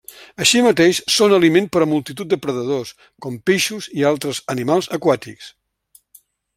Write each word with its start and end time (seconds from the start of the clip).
Així 0.43 0.61
mateix 0.67 1.01
són 1.15 1.35
aliment 1.37 1.67
per 1.75 1.83
a 1.83 1.87
multitud 1.91 2.31
de 2.33 2.41
predadors 2.47 2.95
com 3.27 3.39
peixos 3.51 3.91
i 4.01 4.09
altres 4.15 4.43
animals 4.57 4.93
aquàtics. 4.99 5.57